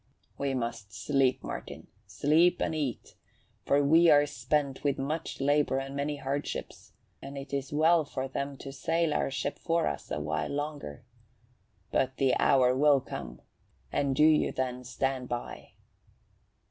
[0.35, 3.13] "We must sleep, Martin sleep and eat,
[3.67, 8.27] for we are spent with much labour and many hardships, and it is well for
[8.27, 11.05] them to sail our ship for us a while longer.
[11.91, 13.41] But the hour will come,
[13.91, 15.73] and do you then stand by."